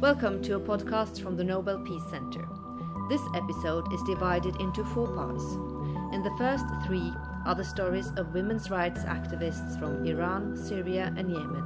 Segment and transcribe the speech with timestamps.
[0.00, 2.46] Welcome to a podcast from the Nobel Peace Center.
[3.08, 5.44] This episode is divided into four parts.
[6.12, 7.12] In the first three
[7.46, 11.64] are the stories of women's rights activists from Iran, Syria, and Yemen,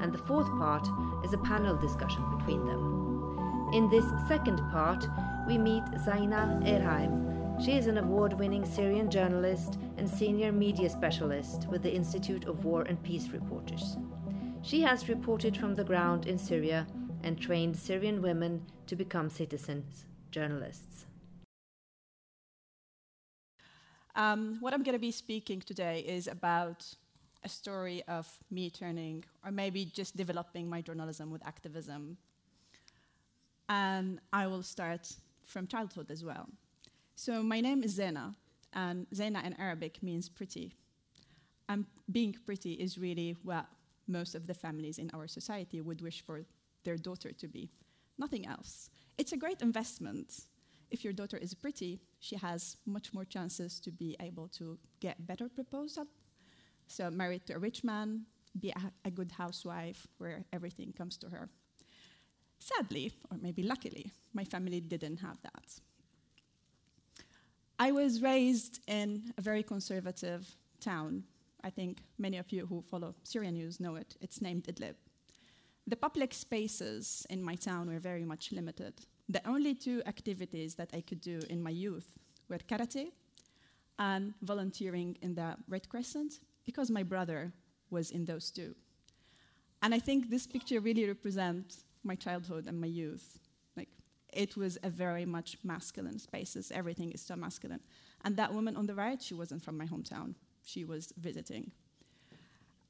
[0.00, 0.88] and the fourth part
[1.22, 3.70] is a panel discussion between them.
[3.72, 5.06] In this second part,
[5.46, 7.62] we meet Zaina Erhaim.
[7.62, 12.64] She is an award winning Syrian journalist and senior media specialist with the Institute of
[12.64, 13.96] War and Peace Reporters.
[14.62, 16.86] She has reported from the ground in Syria
[17.26, 21.06] and trained Syrian women to become citizens, journalists.
[24.14, 26.86] Um, what I'm going to be speaking today is about
[27.42, 32.16] a story of me turning, or maybe just developing my journalism with activism.
[33.68, 35.12] And I will start
[35.44, 36.48] from childhood as well.
[37.16, 38.36] So, my name is Zaina,
[38.72, 40.74] and Zaina in Arabic means pretty.
[41.68, 43.66] And being pretty is really what
[44.06, 46.44] most of the families in our society would wish for
[46.86, 47.68] their daughter to be.
[48.16, 48.88] Nothing else.
[49.18, 50.28] It's a great investment.
[50.90, 55.26] If your daughter is pretty, she has much more chances to be able to get
[55.26, 56.06] better proposal.
[56.86, 58.22] So married to a rich man,
[58.58, 61.48] be a, a good housewife where everything comes to her.
[62.58, 65.68] Sadly, or maybe luckily, my family didn't have that.
[67.78, 71.24] I was raised in a very conservative town.
[71.62, 74.16] I think many of you who follow Syrian news know it.
[74.20, 74.94] It's named Idlib.
[75.88, 78.94] The public spaces in my town were very much limited.
[79.28, 83.12] The only two activities that I could do in my youth were karate
[83.98, 87.52] and volunteering in the Red Crescent because my brother
[87.90, 88.74] was in those two.
[89.82, 93.38] And I think this picture really represents my childhood and my youth.
[93.76, 93.88] Like
[94.32, 96.72] it was a very much masculine spaces.
[96.72, 97.80] Everything is so masculine.
[98.24, 100.34] And that woman on the right, she wasn't from my hometown.
[100.64, 101.70] She was visiting.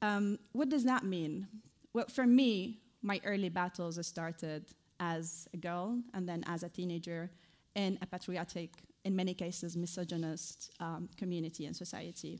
[0.01, 1.47] Um, what does that mean?
[1.93, 4.65] Well, for me, my early battles started
[4.99, 7.31] as a girl and then as a teenager
[7.75, 8.71] in a patriotic,
[9.05, 12.39] in many cases, misogynist um, community and society.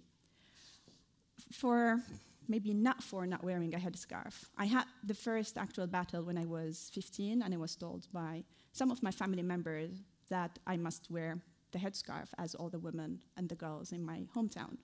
[1.53, 2.01] For
[2.49, 4.33] maybe not for not wearing a headscarf.
[4.57, 8.43] I had the first actual battle when I was 15, and I was told by
[8.71, 9.91] some of my family members
[10.29, 11.39] that I must wear
[11.71, 14.77] the headscarf as all the women and the girls in my hometown.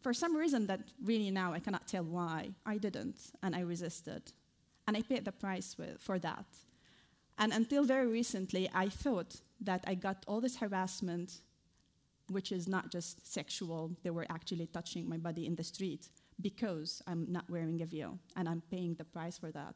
[0.00, 4.32] For some reason that really now I cannot tell why, I didn't, and I resisted.
[4.86, 6.46] And I paid the price for that.
[7.38, 11.40] And until very recently, I thought that I got all this harassment,
[12.28, 16.08] which is not just sexual, they were actually touching my body in the street
[16.40, 19.74] because I'm not wearing a veil and I'm paying the price for that.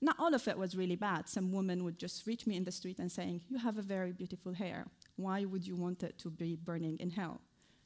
[0.00, 1.28] Not all of it was really bad.
[1.28, 4.12] Some women would just reach me in the street and saying, "You have a very
[4.12, 4.86] beautiful hair.
[5.16, 7.40] Why would you want it to be burning in hell?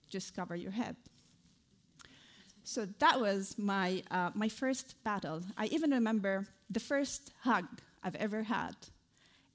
[0.08, 0.96] Just cover your head."
[2.68, 5.40] So that was my, uh, my first battle.
[5.56, 7.64] I even remember the first hug
[8.04, 8.76] I've ever had.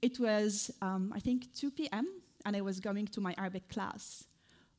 [0.02, 2.08] It was, um, I think, 2 p.m.,
[2.44, 4.24] and I was going to my Arabic class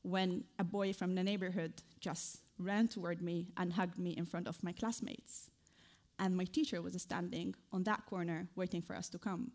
[0.01, 4.49] when a boy from the neighborhood just ran toward me and hugged me in front
[4.49, 5.49] of my classmates.
[6.19, 9.51] And my teacher was standing on that corner waiting for us to come.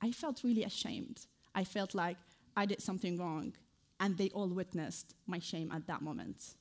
[0.00, 1.26] I felt really ashamed.
[1.54, 2.16] I felt like
[2.56, 3.52] I did something wrong,
[4.00, 6.54] and they all witnessed my shame at that moment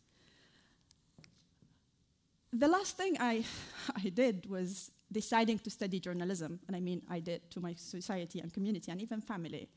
[2.54, 3.44] the last thing I,
[3.96, 8.40] I did was deciding to study journalism, and I mean I did to my society
[8.40, 9.70] and community and even family.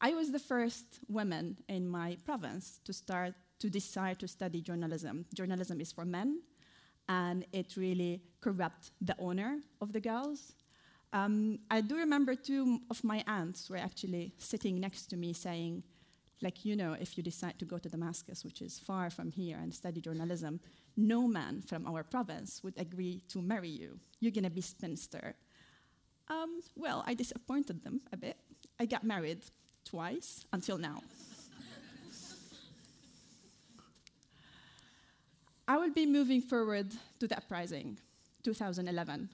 [0.00, 5.24] I was the first woman in my province to start to decide to study journalism.
[5.34, 6.42] Journalism is for men,
[7.08, 10.52] and it really corrupt the honor of the girls.
[11.12, 15.84] Um, I do remember two of my aunts were actually sitting next to me saying,
[16.44, 19.58] like, you know, if you decide to go to Damascus, which is far from here,
[19.60, 20.60] and study journalism,
[20.96, 23.98] no man from our province would agree to marry you.
[24.20, 25.34] You're going to be spinster.
[26.28, 28.36] Um, well, I disappointed them a bit.
[28.78, 29.40] I got married
[29.84, 31.02] twice until now.
[35.66, 37.98] I will be moving forward to the uprising,
[38.42, 39.30] 2011.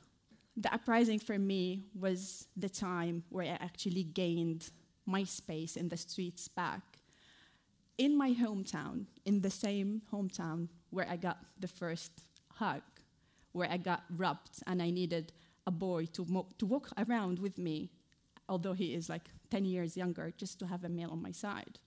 [0.56, 4.71] The uprising for me was the time where I actually gained
[5.06, 6.83] my space in the streets back.
[8.00, 12.12] In my hometown, in the same hometown where I got the first
[12.48, 12.80] hug,
[13.52, 15.34] where I got rubbed and I needed
[15.66, 16.24] a boy to,
[16.56, 17.91] to walk around with me,
[18.48, 21.78] although he is like 10 years younger, just to have a male on my side.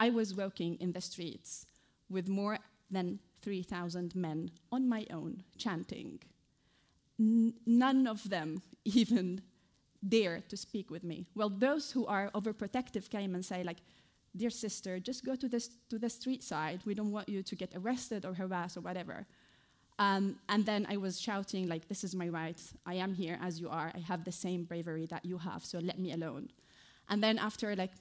[0.00, 1.66] I was walking in the streets
[2.10, 2.58] with more
[2.90, 6.18] than 3,000 men on my own chanting.
[7.20, 9.40] N- none of them even
[10.06, 11.28] dare to speak with me.
[11.36, 13.78] Well, those who are overprotective came and say, like,
[14.36, 16.80] dear sister, just go to, this, to the street side.
[16.84, 19.26] We don't want you to get arrested or harassed or whatever.
[19.98, 22.60] Um, and then I was shouting, like, this is my right.
[22.84, 23.92] I am here as you are.
[23.94, 26.48] I have the same bravery that you have, so let me alone.
[27.08, 27.92] And then after like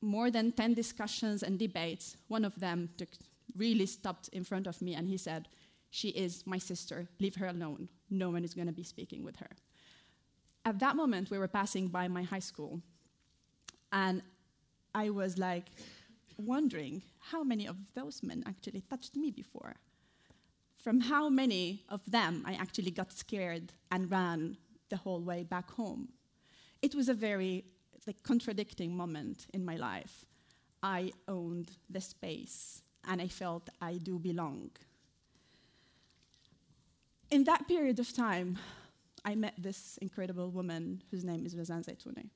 [0.00, 3.08] more than 10 discussions and debates, one of them took,
[3.56, 5.48] really stopped in front of me and he said,
[5.90, 7.88] she is my sister, leave her alone.
[8.10, 9.50] No one is going to be speaking with her.
[10.64, 12.80] At that moment, we were passing by my high school,
[13.92, 14.22] and
[14.94, 15.66] I was like
[16.36, 19.76] wondering how many of those men actually touched me before
[20.82, 24.56] from how many of them I actually got scared and ran
[24.88, 26.08] the whole way back home.
[26.80, 27.64] It was a very
[28.06, 30.24] like, contradicting moment in my life.
[30.82, 34.70] I owned the space and I felt I do belong.
[37.30, 38.58] In that period of time,
[39.24, 42.30] I met this incredible woman whose name is Razan Zaitouni.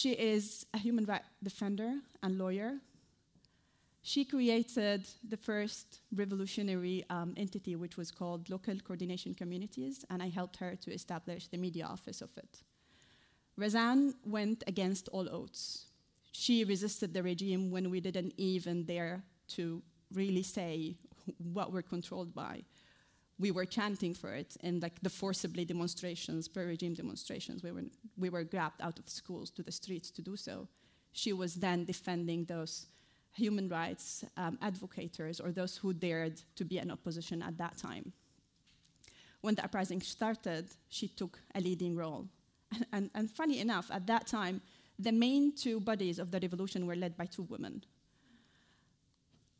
[0.00, 1.90] She is a human rights defender
[2.22, 2.80] and lawyer
[4.06, 10.28] she created the first revolutionary um, entity, which was called Local Coordination Committees, and I
[10.28, 12.62] helped her to establish the media office of it.
[13.58, 15.86] Razan went against all odds.
[16.32, 19.22] She resisted the regime when we didn't even dare
[19.56, 19.82] to
[20.12, 20.98] really say
[21.38, 22.64] what we're controlled by.
[23.38, 27.62] We were chanting for it and like the forcibly demonstrations, pro-regime demonstrations.
[27.62, 27.82] We were,
[28.16, 30.68] we were grabbed out of schools to the streets to do so.
[31.12, 32.86] She was then defending those
[33.32, 38.12] human rights um, advocates or those who dared to be in opposition at that time.
[39.40, 42.28] When the uprising started, she took a leading role.
[42.72, 44.62] And, and, and funny enough, at that time,
[44.98, 47.84] the main two bodies of the revolution were led by two women.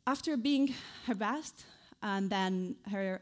[0.07, 0.73] After being
[1.05, 1.65] harassed,
[2.01, 3.21] and then her,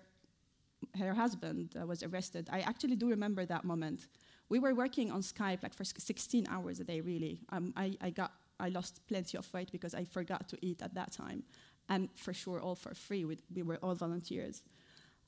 [0.98, 4.08] her husband uh, was arrested, I actually do remember that moment.
[4.50, 7.40] We were working on Skype like for 16 hours a day, really.
[7.50, 10.94] Um, I, I got I lost plenty of weight because I forgot to eat at
[10.94, 11.44] that time.
[11.90, 13.26] And for sure, all for free.
[13.26, 14.64] We, we were all volunteers.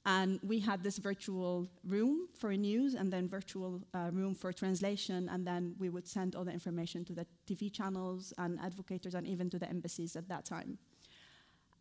[0.05, 5.27] And we had this virtual room for news and then virtual uh, room for translation.
[5.29, 9.25] And then we would send all the information to the TV channels and advocates and
[9.25, 10.77] even to the embassies at that time.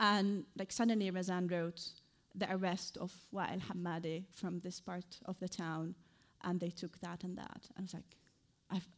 [0.00, 1.80] And like suddenly Razan wrote
[2.34, 5.94] the arrest of Wael Hamadi from this part of the town.
[6.42, 7.68] And they took that and that.
[7.78, 8.16] I was like,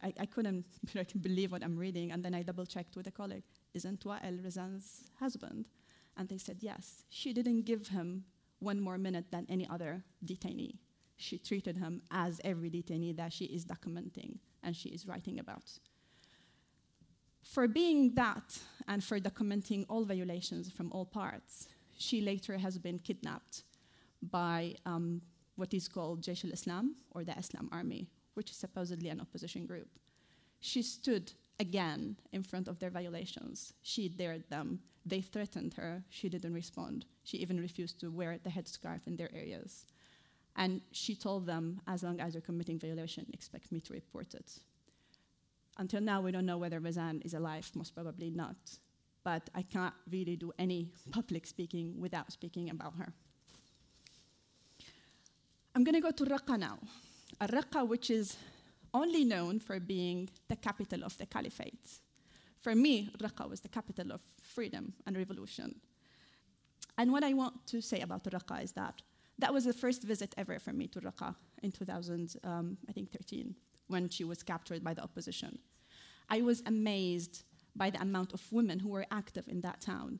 [0.01, 0.65] I, I, couldn't
[1.21, 2.11] believe what I'm reading.
[2.11, 3.43] And then I double checked with a colleague,
[3.73, 5.65] isn't Wael Razan's husband?
[6.17, 7.03] And they said, yes.
[7.09, 8.25] She didn't give him
[8.59, 10.77] one more minute than any other detainee.
[11.15, 15.79] She treated him as every detainee that she is documenting and she is writing about.
[17.43, 21.67] For being that and for documenting all violations from all parts,
[21.97, 23.63] she later has been kidnapped
[24.21, 25.21] by um,
[25.55, 29.89] what is called Jaish al-Islam or the Islam Army, which is supposedly an opposition group.
[30.59, 33.73] She stood again in front of their violations.
[33.81, 34.79] She dared them.
[35.05, 36.03] They threatened her.
[36.09, 37.05] She didn't respond.
[37.23, 39.85] She even refused to wear the headscarf in their areas.
[40.55, 44.59] And she told them, as long as you're committing violation, expect me to report it.
[45.77, 48.57] Until now, we don't know whether Razan is alive, most probably not.
[49.27, 53.11] But I can't really do any public speaking without speaking about her.
[55.75, 56.77] I'm going to go to Raqqa now.
[57.41, 58.37] Raqqa, which is
[58.93, 61.89] only known for being the capital of the caliphate.
[62.61, 64.21] For me, Raqqa was the capital of
[64.55, 65.75] freedom and revolution.
[66.97, 69.01] And what I want to say about Raqqa is that
[69.39, 73.11] that was the first visit ever for me to Raqqa in 2000, um, I think
[73.11, 73.53] 13,
[73.87, 75.59] when she was captured by the opposition.
[76.29, 77.43] I was amazed
[77.77, 80.19] by the amount of women who were active in that town.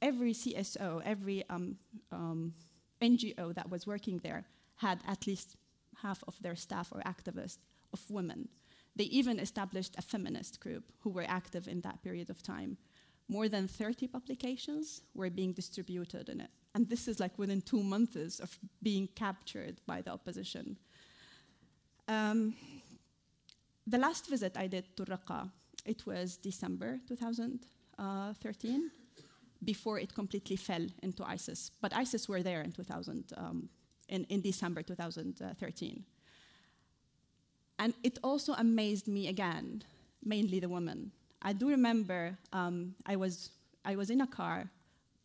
[0.00, 1.76] Every CSO, every um,
[2.10, 2.54] um,
[3.00, 4.44] NGO that was working there
[4.76, 5.56] had at least
[6.02, 7.58] half of their staff or activists
[7.92, 8.48] of women.
[8.96, 12.76] They even established a feminist group who were active in that period of time.
[13.28, 16.50] More than 30 publications were being distributed in it.
[16.74, 20.76] And this is like within two months of being captured by the opposition.
[22.06, 22.54] Um,
[23.86, 25.50] the last visit I did to Raqqa,
[25.84, 28.90] it was December 2013,
[29.64, 31.70] before it completely fell into ISIS.
[31.80, 33.68] But ISIS were there in 2000, um,
[34.08, 36.04] in, in December 2013.
[37.78, 39.82] And it also amazed me again,
[40.24, 41.12] mainly the women.
[41.42, 43.50] I do remember um, I, was,
[43.84, 44.70] I was in a car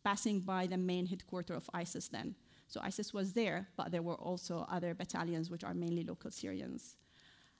[0.04, 2.34] passing by the main headquarters of ISIS then.
[2.68, 6.96] So ISIS was there, but there were also other battalions, which are mainly local Syrians.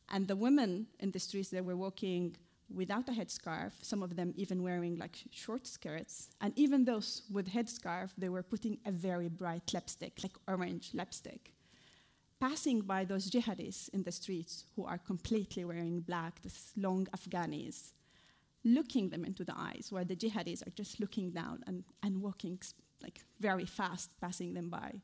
[0.08, 2.36] And the women in the streets, they were walking
[2.74, 6.28] without a headscarf, some of them even wearing like short skirts.
[6.40, 11.52] And even those with headscarf, they were putting a very bright lipstick, like orange lipstick.
[12.40, 17.92] Passing by those jihadis in the streets who are completely wearing black, these long Afghanis,
[18.64, 22.58] looking them into the eyes, where the jihadis are just looking down and, and walking
[23.02, 25.00] like very fast, passing them by.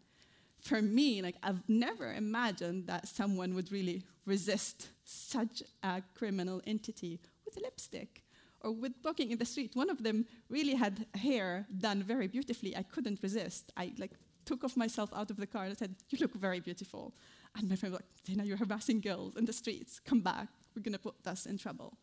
[0.60, 7.20] for me, like I've never imagined that someone would really resist such a criminal entity
[7.56, 8.22] with lipstick
[8.60, 9.74] or with walking in the street.
[9.74, 12.76] One of them really had hair done very beautifully.
[12.76, 13.72] I couldn't resist.
[13.76, 14.12] I like
[14.44, 17.14] took off myself out of the car and said, "You look very beautiful."
[17.56, 20.00] And my friend was like, "Dina, you're harassing girls in the streets.
[20.00, 20.48] Come back.
[20.74, 21.98] We're gonna put us in trouble."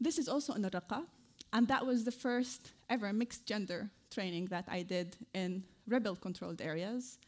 [0.00, 1.06] This is also in Raqqa,
[1.52, 7.18] and that was the first ever mixed gender training that I did in rebel-controlled areas.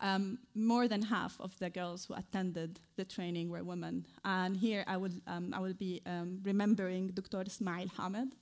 [0.00, 4.06] Um, more than half of the girls who attended the training were women.
[4.24, 7.42] And here I will, um, I will be um, remembering Dr.
[7.46, 8.34] Ismail Hamid.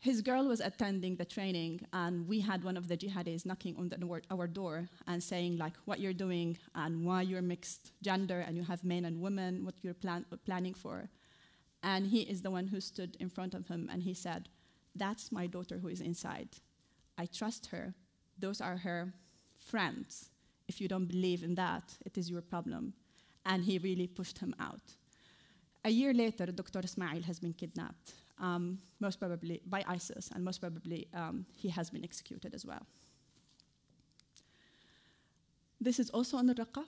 [0.00, 3.88] His girl was attending the training, and we had one of the jihadis knocking on
[3.88, 8.56] the, our door and saying, like, what you're doing and why you're mixed gender and
[8.56, 11.08] you have men and women, what you're plan- planning for.
[11.82, 14.48] And he is the one who stood in front of him and he said,
[14.94, 16.48] That's my daughter who is inside.
[17.16, 17.94] I trust her.
[18.38, 19.14] Those are her
[19.58, 20.30] friends.
[20.68, 22.92] If you don't believe in that, it is your problem.
[23.46, 24.82] And he really pushed him out.
[25.84, 26.80] A year later, Dr.
[26.84, 31.88] Ismail has been kidnapped, um, most probably by ISIS, and most probably um, he has
[31.90, 32.84] been executed as well.
[35.80, 36.84] This is also on the Raqqa,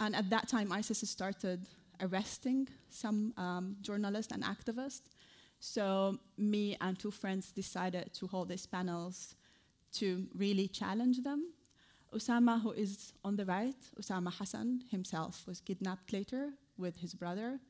[0.00, 1.66] and at that time, ISIS started
[2.00, 5.08] arresting some um, journalists and activists.
[5.60, 9.34] So, me and two friends decided to hold these panels
[9.94, 11.52] to really challenge them.
[12.14, 17.60] Osama, who is on the right, Osama Hassan himself was kidnapped later with his brother.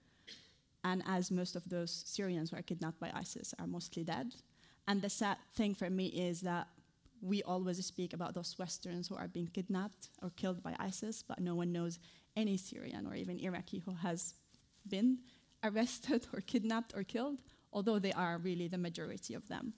[0.84, 4.34] And as most of those Syrians who are kidnapped by ISIS are mostly dead.
[4.86, 6.68] And the sad thing for me is that
[7.20, 11.40] we always speak about those Westerns who are being kidnapped or killed by ISIS, but
[11.40, 11.98] no one knows
[12.36, 14.34] any Syrian or even Iraqi who has
[14.88, 15.18] been
[15.64, 17.38] arrested or kidnapped or killed,
[17.72, 19.72] although they are really the majority of them.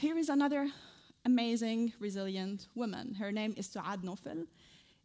[0.00, 0.70] Here is another
[1.24, 3.14] amazing, resilient woman.
[3.14, 4.46] Her name is Suad Nofel.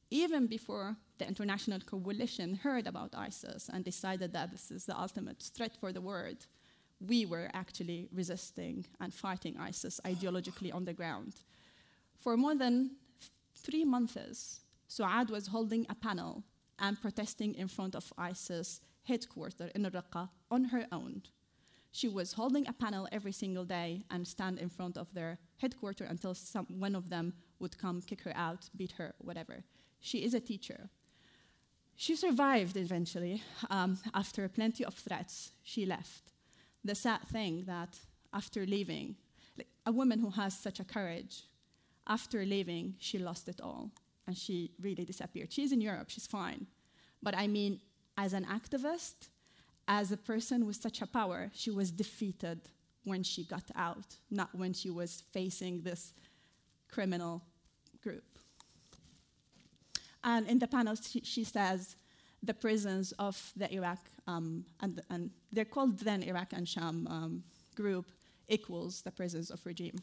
[0.09, 5.41] Even before the international coalition heard about ISIS and decided that this is the ultimate
[5.55, 6.47] threat for the world,
[6.99, 11.33] we were actually resisting and fighting ISIS ideologically on the ground.
[12.19, 12.91] For more than
[13.55, 16.43] three months, Suad was holding a panel
[16.79, 21.21] and protesting in front of ISIS headquarters in Raqqa on her own.
[21.97, 26.11] She was holding a panel every single day and stand in front of their headquarters
[26.11, 29.63] until some, one of them would come, kick her out, beat her, whatever.
[29.99, 30.91] She is a teacher.
[31.95, 33.41] She survived eventually.
[33.71, 36.33] Um, after plenty of threats, she left.
[36.85, 37.97] The sad thing that
[38.31, 39.15] after leaving,
[39.57, 41.45] like a woman who has such a courage,
[42.05, 43.89] after leaving, she lost it all
[44.27, 45.51] and she really disappeared.
[45.51, 46.67] She's in Europe, she's fine.
[47.23, 47.81] But I mean,
[48.19, 49.29] as an activist,
[49.87, 52.59] as a person with such a power, she was defeated
[53.03, 56.13] when she got out, not when she was facing this
[56.89, 57.41] criminal
[58.03, 58.23] group.
[60.23, 61.95] And in the panel, she, she says
[62.43, 67.43] the prisons of the Iraq, um, and, and, they're called then Iraq and Sham um,
[67.75, 68.05] group,
[68.49, 69.97] equals the prisons of regime.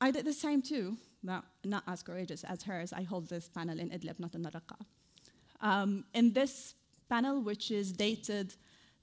[0.00, 2.92] I did the same too, but not as courageous as hers.
[2.92, 4.78] I hold this panel in Idlib, not in Raqqa.
[5.60, 6.74] Um, in this
[7.08, 8.54] panel, which is dated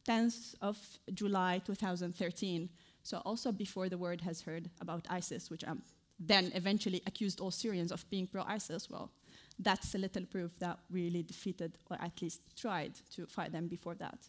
[0.07, 0.77] 10th of
[1.13, 2.69] July 2013,
[3.03, 5.81] so also before the world has heard about ISIS, which um,
[6.19, 9.11] then eventually accused all Syrians of being pro ISIS, well,
[9.59, 13.67] that's a little proof that we really defeated, or at least tried to fight them
[13.67, 14.19] before that.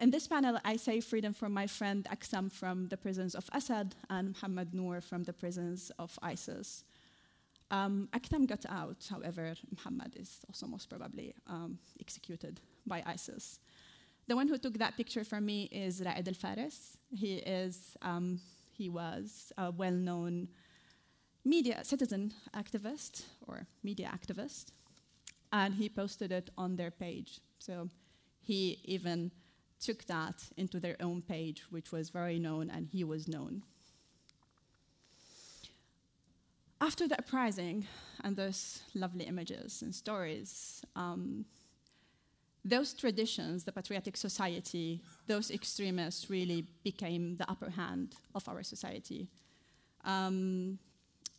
[0.00, 3.94] In this panel, I say freedom from my friend Aksam from the prisons of Assad
[4.08, 6.84] and Muhammad Noor from the prisons of ISIS.
[7.70, 8.08] Um,
[8.46, 13.60] got out, however, Muhammad is also most probably um, executed by ISIS.
[14.28, 16.96] The one who took that picture for me is Ra'id al Faris.
[17.10, 18.40] He, is, um,
[18.72, 20.48] he was a well known
[21.44, 24.66] media citizen activist or media activist,
[25.52, 27.40] and he posted it on their page.
[27.58, 27.88] So
[28.40, 29.30] he even
[29.80, 33.62] took that into their own page, which was very known, and he was known.
[36.80, 37.86] After the uprising
[38.24, 41.44] and those lovely images and stories, um,
[42.64, 49.28] those traditions, the patriotic society, those extremists really became the upper hand of our society.
[50.04, 50.78] Um,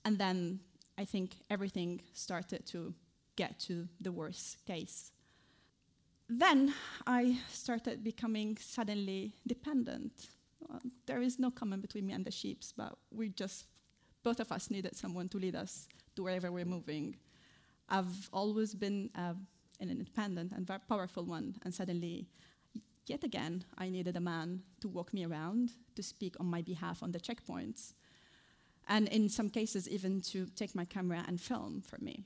[0.04, 0.60] and then
[0.98, 2.94] I think everything started to
[3.36, 5.12] get to the worst case.
[6.28, 6.74] Then
[7.06, 10.30] I started becoming suddenly dependent.
[10.60, 13.66] Well, there is no common between me and the sheep, but we just
[14.24, 17.16] both of us needed someone to lead us to wherever we're moving.
[17.90, 19.34] I've always been uh,
[19.82, 22.28] an independent and very powerful one, and suddenly,
[23.08, 27.04] yet again, I needed a man to walk me around, to speak on my behalf
[27.04, 27.94] on the checkpoints.
[28.88, 32.26] and in some cases, even to take my camera and film for me.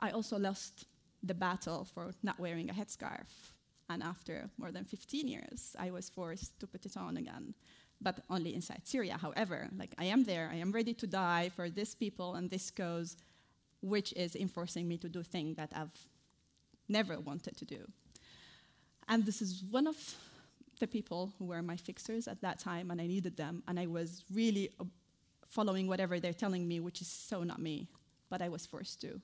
[0.00, 0.86] I also lost
[1.22, 3.54] the battle for not wearing a headscarf.
[3.88, 7.54] And after more than 15 years, I was forced to put it on again,
[8.00, 9.18] but only inside Syria.
[9.18, 12.70] However, like I am there, I am ready to die for this people and this
[12.70, 13.16] cause,
[13.84, 15.96] which is enforcing me to do things that I've
[16.88, 17.86] never wanted to do.
[19.08, 19.96] And this is one of
[20.80, 23.86] the people who were my fixers at that time, and I needed them, and I
[23.86, 24.84] was really uh,
[25.46, 27.88] following whatever they're telling me, which is so not me,
[28.30, 29.20] but I was forced to.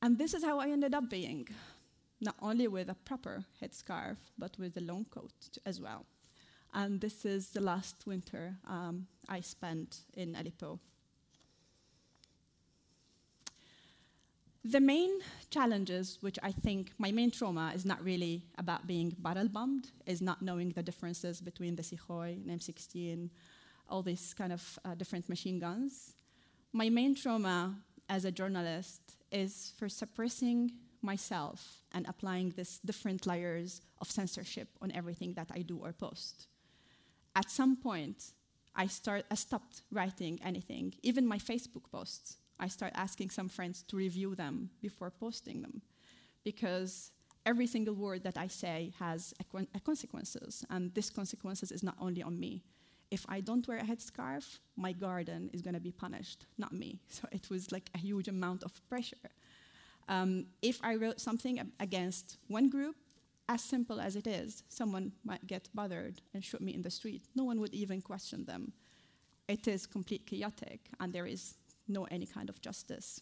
[0.00, 1.48] And this is how I ended up being,
[2.20, 6.06] not only with a proper headscarf, but with a long coat as well.
[6.72, 10.80] And this is the last winter um, I spent in Aleppo.
[14.70, 19.48] The main challenges, which I think my main trauma is not really about being barrel
[19.48, 23.30] bombed, is not knowing the differences between the Sukhoi and M16,
[23.88, 26.12] all these kind of uh, different machine guns.
[26.74, 27.78] My main trauma
[28.10, 29.00] as a journalist
[29.32, 35.62] is for suppressing myself and applying these different layers of censorship on everything that I
[35.62, 36.46] do or post.
[37.34, 38.32] At some point,
[38.76, 42.36] I, start, I stopped writing anything, even my Facebook posts.
[42.60, 45.82] I start asking some friends to review them before posting them
[46.44, 47.12] because
[47.46, 49.34] every single word that I say has
[49.84, 52.62] consequences, and this consequences is not only on me,
[53.10, 57.00] if I don't wear a headscarf, my garden is going to be punished, not me.
[57.08, 59.30] So it was like a huge amount of pressure.
[60.08, 62.96] Um, if I wrote something against one group,
[63.48, 67.24] as simple as it is, someone might get bothered and shoot me in the street.
[67.34, 68.72] No one would even question them.
[69.48, 71.54] It is complete chaotic, and there is
[71.88, 73.20] no any kind of justice.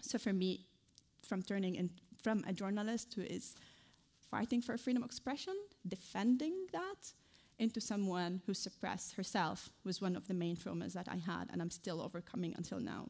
[0.00, 0.66] So for me,
[1.22, 1.90] from turning in,
[2.22, 3.54] from a journalist who is
[4.30, 5.54] fighting for freedom of expression,
[5.86, 7.12] defending that,
[7.58, 11.62] into someone who suppressed herself was one of the main traumas that I had, and
[11.62, 13.08] I'm still overcoming until now.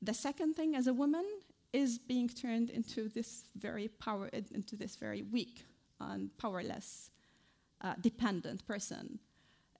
[0.00, 1.24] The second thing as a woman
[1.72, 5.64] is being turned into this very power, into this very weak
[6.00, 7.10] and powerless,
[7.82, 9.18] uh, dependent person.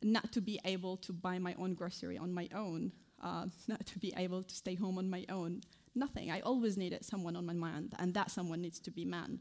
[0.02, 3.46] Not to be able to buy my own grocery on my own, uh,
[3.84, 5.60] to be able to stay home on my own.
[5.94, 6.30] Nothing.
[6.30, 9.40] I always needed someone on my mind, and that someone needs to be man.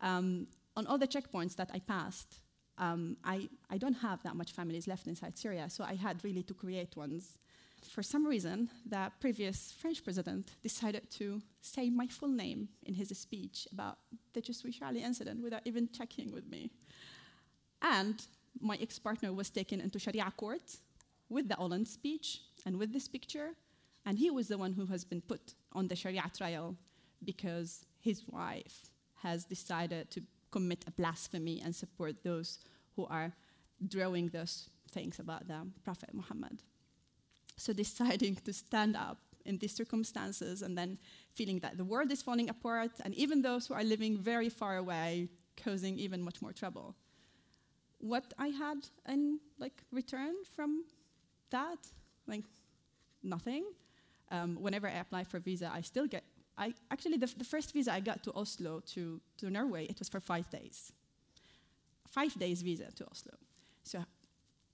[0.00, 2.40] Um, on all the checkpoints that I passed,
[2.78, 6.42] um, I, I don't have that much families left inside Syria, so I had really
[6.42, 7.38] to create ones.
[7.88, 13.08] For some reason, the previous French president decided to say my full name in his
[13.16, 13.98] speech about
[14.34, 16.70] the Je suis Charlie incident without even checking with me.
[17.80, 18.20] And
[18.60, 20.76] my ex partner was taken into Sharia court
[21.28, 23.52] with the Hollande speech and with this picture,
[24.04, 26.76] and he was the one who has been put on the Sharia trial
[27.24, 28.90] because his wife
[29.22, 32.58] has decided to commit a blasphemy and support those
[32.94, 33.32] who are
[33.88, 36.62] drawing those things about the Prophet Muhammad.
[37.56, 40.98] So deciding to stand up in these circumstances and then
[41.32, 44.76] feeling that the world is falling apart and even those who are living very far
[44.76, 45.28] away
[45.62, 46.94] causing even much more trouble.
[47.98, 50.84] What I had in like return from
[51.50, 51.78] that,
[52.26, 52.44] like
[53.22, 53.64] nothing.
[54.30, 56.24] Um, whenever I apply for visa, I still get
[56.58, 60.08] I actually the, the first visa I got to Oslo to, to Norway, it was
[60.08, 60.92] for five days.
[62.08, 63.34] Five days visa to Oslo.
[63.82, 64.04] So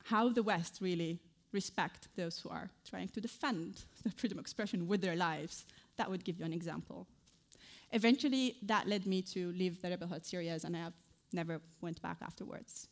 [0.04, 1.18] how the West really
[1.52, 5.64] respect those who are trying to defend the freedom of expression with their lives,
[5.96, 7.06] that would give you an example.
[7.90, 10.94] Eventually, that led me to leave the rebel hot Syrias, and I have
[11.32, 12.88] never went back afterwards.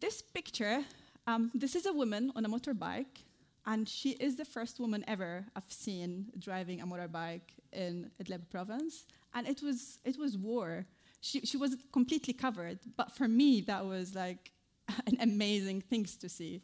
[0.00, 0.82] This picture,
[1.26, 3.24] um, this is a woman on a motorbike
[3.66, 9.06] and she is the first woman ever I've seen driving a motorbike in Idlib province.
[9.34, 10.86] And it was, it was war.
[11.20, 12.78] She, she was completely covered.
[12.96, 14.52] But for me, that was like
[15.06, 16.60] an amazing thing to see.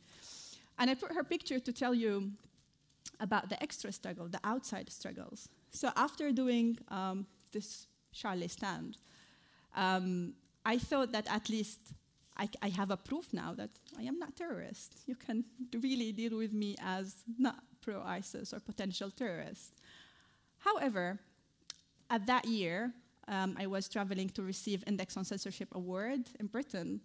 [0.79, 2.33] And I put her picture to tell you
[3.19, 5.49] about the extra struggle, the outside struggles.
[5.71, 8.99] So after doing um, this Charlie stand,
[9.75, 10.35] um,
[10.67, 11.81] I thought that at least
[12.41, 15.03] I, I, have a proof now that I am not terrorist.
[15.07, 15.45] You can
[15.83, 19.75] really deal with me as not pro ISIS or potential terrorist.
[20.59, 21.19] However,
[22.09, 22.93] at that year,
[23.29, 27.03] um, I was traveling to receive Index on Censorship Award in Britain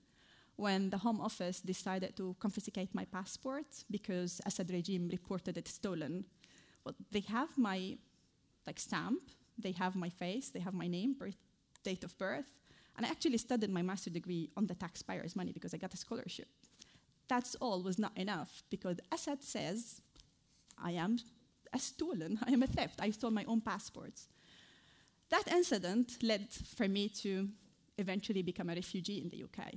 [0.56, 6.24] when the Home Office decided to confiscate my passport because Assad regime reported it stolen.
[6.86, 7.98] Well, they have my
[8.66, 9.22] like stamp,
[9.58, 11.38] they have my face, they have my name, birth,
[11.84, 12.46] date of birth,
[12.98, 15.98] and I actually studied my master's degree on the taxpayers' money because I got a
[15.98, 16.48] scholarship.
[17.28, 20.02] That's all was not enough because Assad says,
[20.82, 21.18] I am
[21.74, 24.28] a stolen, I am a theft, I stole my own passports.
[25.30, 27.50] That incident led for me to
[27.98, 29.74] eventually become a refugee in the UK.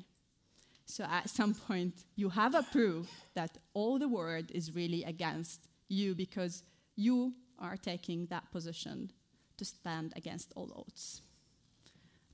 [0.85, 5.69] So at some point, you have a proof that all the world is really against
[5.89, 6.63] you because
[6.97, 9.11] you are taking that position
[9.57, 11.23] to stand against all odds.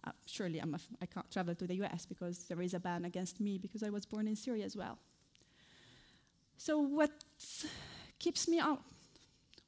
[0.06, 3.04] Uh, surely I'm f- I can't travel to the US because there is a ban
[3.04, 4.98] against me because I was born in Syria as well.
[6.56, 7.12] So, what
[8.18, 8.82] keeps me out?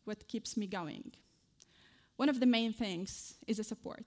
[0.04, 1.12] What keeps me going?
[2.16, 4.06] One of the main things is the support.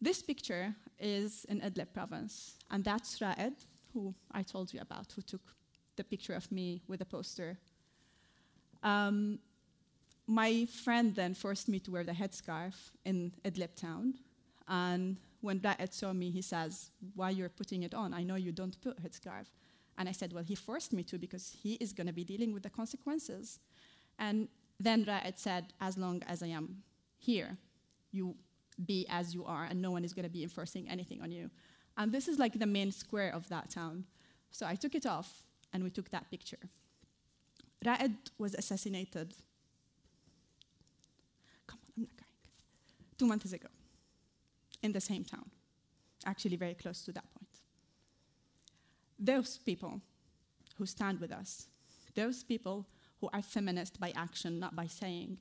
[0.00, 3.54] This picture is in Idlib province, and that's Raed,
[3.92, 5.40] who I told you about, who took
[5.96, 7.58] the picture of me with a poster.
[8.82, 9.38] Um,
[10.26, 12.74] my friend then forced me to wear the headscarf
[13.04, 14.14] in Idlib town,
[14.68, 18.14] and when Raed saw me, he says, "Why you're putting it on?
[18.14, 19.46] I know you don't put headscarf."
[19.98, 22.52] And I said, "Well, he forced me to because he is going to be dealing
[22.52, 23.60] with the consequences."
[24.18, 24.48] And
[24.78, 26.82] then Raed said, "As long as I am
[27.18, 27.58] here,
[28.12, 28.36] you
[28.84, 31.50] be as you are, and no one is going to be enforcing anything on you.
[31.96, 34.04] And this is like the main square of that town.
[34.50, 36.58] So I took it off, and we took that picture.
[37.84, 39.34] Raed was assassinated.
[41.66, 43.16] Come on, I'm not crying.
[43.18, 43.68] Two months ago,
[44.82, 45.50] in the same town,
[46.24, 47.48] actually very close to that point.
[49.18, 50.00] Those people
[50.76, 51.66] who stand with us,
[52.14, 52.86] those people
[53.20, 55.38] who are feminist by action, not by saying,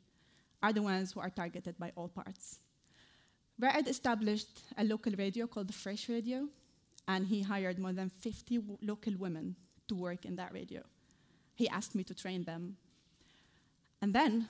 [0.63, 2.59] are the ones who are targeted by all parts.
[3.59, 6.47] Raed established a local radio called the Fresh Radio,
[7.07, 9.55] and he hired more than 50 w- local women
[9.87, 10.81] to work in that radio.
[11.53, 12.77] He asked me to train them.
[14.01, 14.47] And then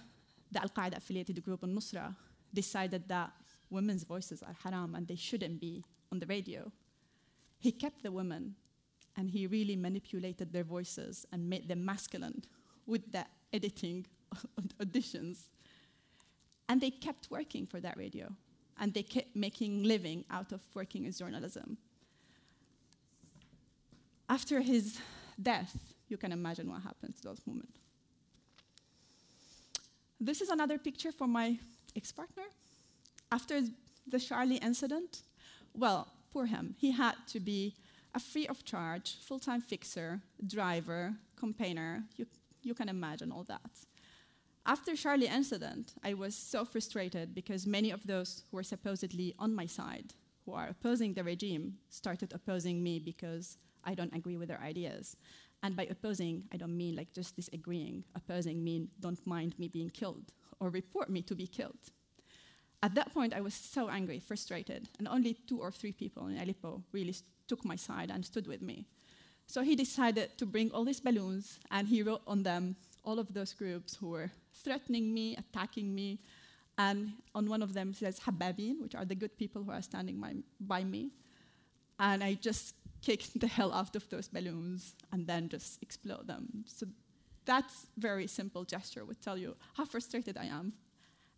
[0.52, 2.16] the Al Qaeda affiliated group Al Nusra
[2.54, 3.32] decided that
[3.70, 6.72] women's voices are haram and they shouldn't be on the radio.
[7.60, 8.56] He kept the women
[9.18, 12.44] and he really manipulated their voices and made them masculine
[12.86, 14.06] with the editing
[14.82, 15.48] auditions.
[16.68, 18.32] And they kept working for that radio
[18.80, 21.78] and they kept making living out of working as journalism.
[24.28, 25.00] After his
[25.42, 27.68] death, you can imagine what happened to those women.
[30.20, 31.58] This is another picture from my
[31.96, 32.44] ex-partner.
[33.32, 33.62] After
[34.08, 35.24] the Charlie incident,
[35.74, 36.76] well, poor him.
[36.78, 37.76] He had to be
[38.14, 42.04] a free of charge, full-time fixer, driver, campaigner.
[42.18, 42.26] You,
[42.64, 43.72] you can imagine all that.
[44.66, 49.54] After Charlie incident, I was so frustrated because many of those who were supposedly on
[49.54, 50.14] my side,
[50.46, 55.18] who are opposing the regime, started opposing me because I don't agree with their ideas.
[55.62, 58.04] And by opposing, I don't mean like just disagreeing.
[58.16, 61.92] Opposing mean don't mind me being killed or report me to be killed.
[62.84, 66.38] At that point, I was so angry, frustrated, and only two or three people in
[66.38, 67.16] Aleppo really
[67.48, 68.86] took my side and stood with me.
[69.48, 73.34] So he decided to bring all these balloons, and he wrote on them all of
[73.34, 76.20] those groups who were threatening me, attacking me.
[76.78, 80.20] And on one of them says Hababin, which are the good people who are standing
[80.20, 81.12] by, by me.
[82.00, 86.66] And I just kicked the hell out of those balloons and then just explode them.
[86.68, 86.88] So
[87.46, 90.74] that's very simple gesture would tell you how frustrated I am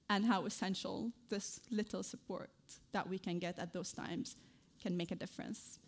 [0.10, 2.50] and how essential this little support
[2.92, 4.36] that we can get at those times
[4.82, 5.80] can make a difference.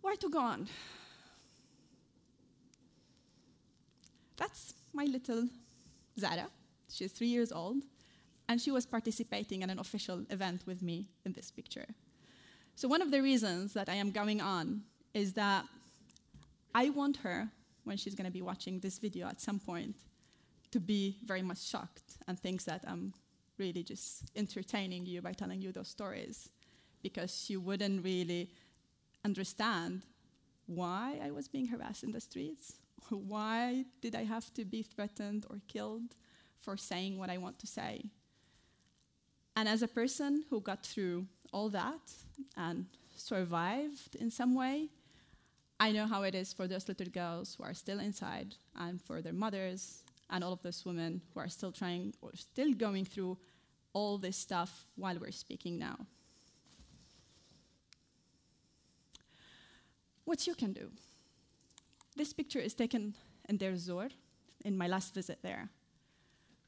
[0.00, 0.68] Where to go on?
[4.36, 5.48] That's my little
[6.18, 6.48] Zara.
[6.90, 7.82] She's three years old,
[8.48, 11.86] and she was participating in an official event with me in this picture.
[12.76, 14.82] So, one of the reasons that I am going on
[15.14, 15.64] is that
[16.74, 17.48] I want her,
[17.86, 19.96] when she's going to be watching this video at some point,
[20.72, 23.14] to be very much shocked and thinks that I'm
[23.58, 26.50] really just entertaining you by telling you those stories
[27.02, 28.50] because she wouldn't really
[29.24, 30.02] understand
[30.66, 32.74] why I was being harassed in the streets
[33.10, 36.14] why did I have to be threatened or killed
[36.60, 38.04] for saying what I want to say?
[39.54, 42.12] And as a person who got through all that
[42.56, 44.90] and survived in some way,
[45.78, 49.20] I know how it is for those little girls who are still inside and for
[49.20, 53.36] their mothers and all of those women who are still trying or still going through
[53.92, 55.96] all this stuff while we're speaking now.
[60.24, 60.90] What you can do.
[62.16, 63.14] This picture is taken
[63.48, 64.08] in Deir Zor,
[64.64, 65.68] in my last visit there.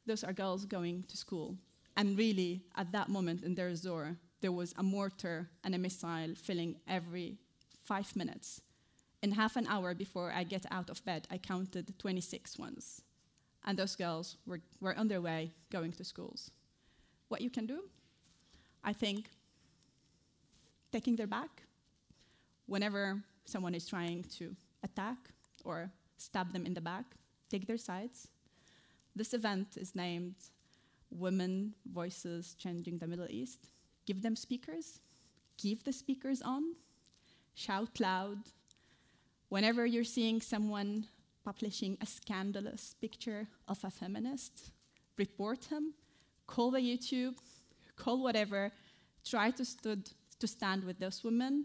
[0.07, 1.57] Those are girls going to school.
[1.97, 6.35] And really, at that moment in Deir Zor, there was a mortar and a missile
[6.37, 7.39] filling every
[7.83, 8.61] five minutes.
[9.23, 13.03] In half an hour before I get out of bed, I counted 26 ones.
[13.65, 16.51] And those girls were, were on their way going to schools.
[17.29, 17.83] What you can do?
[18.85, 19.29] I think
[20.93, 21.63] taking their back
[22.67, 25.19] whenever someone is trying to attack
[25.65, 27.05] or stab them in the back,
[27.51, 28.29] take their sides.
[29.17, 30.37] This event is named
[31.11, 33.71] Women Voices Changing the Middle East.
[34.07, 35.01] give them speakers,
[35.59, 36.63] give the speakers on,
[37.55, 38.39] shout loud.
[39.49, 41.07] Whenever you're seeing someone
[41.45, 44.71] publishing a scandalous picture of a feminist,
[45.17, 45.95] report him,
[46.47, 47.37] call the YouTube,
[47.97, 48.71] call whatever,
[49.25, 51.65] try to, stood, to stand with those women.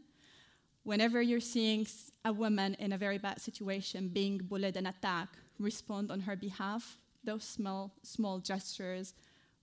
[0.83, 1.85] Whenever you're seeing
[2.23, 6.97] a woman in a very bad situation being bullied and attacked, respond on her behalf.
[7.23, 9.13] Those small, small gestures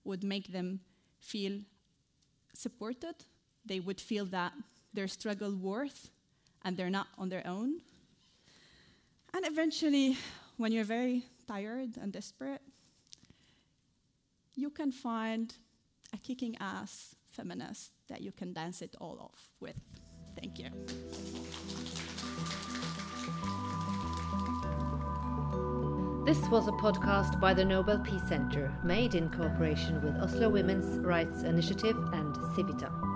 [0.03, 0.79] would make them
[1.19, 1.61] feel
[2.53, 3.15] supported.
[3.65, 4.53] They would feel that
[4.93, 6.09] their struggle worth
[6.63, 7.81] and they're not on their own.
[9.33, 10.17] And eventually,
[10.57, 12.61] when you're very tired and desperate,
[14.55, 15.53] you can find
[16.13, 19.79] a kicking ass feminist that you can dance it all off with.
[20.35, 20.69] Thank you.
[26.25, 30.99] This was a podcast by the Nobel Peace Center, made in cooperation with Oslo Women's
[30.99, 33.10] Rights Initiative and Civita.